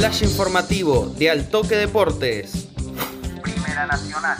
[0.00, 2.68] flash informativo de Altoque Deportes.
[3.42, 4.38] Primera Nacional.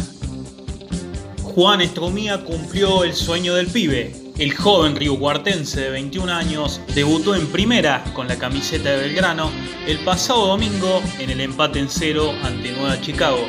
[1.42, 4.16] Juan Estromía cumplió el sueño del pibe.
[4.38, 9.50] El joven riocuartense de 21 años debutó en primera con la camiseta de Belgrano
[9.86, 13.46] el pasado domingo en el empate en cero ante Nueva Chicago.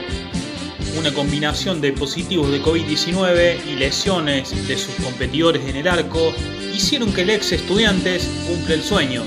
[1.00, 6.34] Una combinación de positivos de COVID-19 y lesiones de sus competidores en el arco
[6.76, 9.24] hicieron que el ex estudiantes cumpla el sueño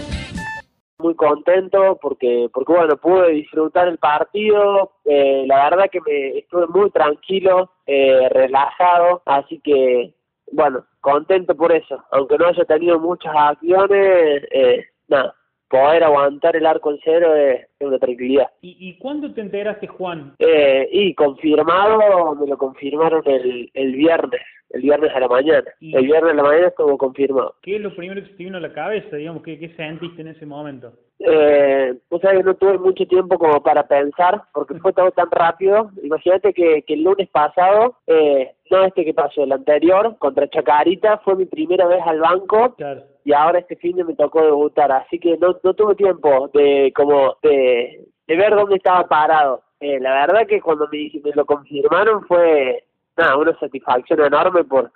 [1.05, 6.67] muy contento porque, porque bueno, pude disfrutar el partido, eh, la verdad que me estuve
[6.69, 10.15] muy tranquilo, eh, relajado, así que,
[10.51, 15.35] bueno, contento por eso, aunque no haya tenido muchas acciones, eh, nada,
[15.75, 18.47] poder aguantar el arco en cero es, una tranquilidad.
[18.63, 20.35] ¿Y, ¿Y cuándo te enteraste, Juan?
[20.39, 25.65] Eh, y confirmado, me lo confirmaron el, el viernes, el viernes a la mañana.
[25.81, 27.57] El viernes a la mañana estuvo confirmado.
[27.61, 29.43] ¿Qué es lo primero que se te vino a la cabeza, digamos?
[29.43, 30.93] ¿Qué, qué sentiste en ese momento?
[31.19, 35.91] Eh, o sea, no tuve mucho tiempo como para pensar, porque fue todo tan rápido.
[36.03, 41.19] Imagínate que, que el lunes pasado, eh, no este que pasó, el anterior, contra Chacarita,
[41.19, 42.75] fue mi primera vez al banco.
[43.25, 46.93] Y ahora este fin de me tocó debutar, así que no, no tuve tiempo de
[46.95, 49.63] como de, de ver dónde estaba parado.
[49.81, 52.85] Eh, la verdad que cuando me, me lo confirmaron fue
[53.17, 54.91] nada, una satisfacción enorme por,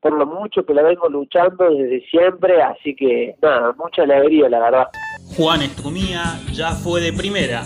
[0.00, 4.60] por lo mucho que la vengo luchando desde siempre, así que nada, mucha alegría la
[4.60, 4.88] verdad.
[5.36, 7.62] Juan Estrumía ya fue de primera,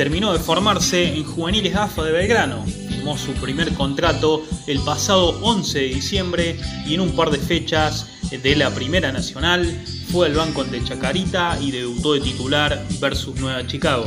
[0.00, 5.78] terminó de formarse en Juveniles AFA de Belgrano, firmó su primer contrato el pasado 11
[5.78, 10.64] de diciembre y en un par de fechas de la Primera Nacional fue al banco
[10.64, 14.06] de Chacarita y debutó de titular versus Nueva Chicago.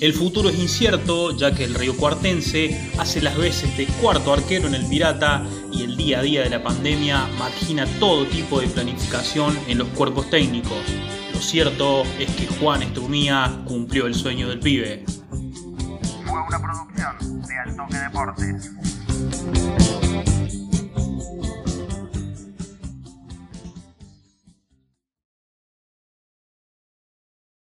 [0.00, 4.68] El futuro es incierto, ya que el Río Cuartense hace las veces de cuarto arquero
[4.68, 5.42] en el Pirata
[5.72, 9.88] y el día a día de la pandemia margina todo tipo de planificación en los
[9.88, 10.82] cuerpos técnicos.
[11.44, 15.04] Lo cierto es que Juan Estrumía cumplió el sueño del pibe.
[16.24, 18.70] Fue una producción de Altoque Deportes.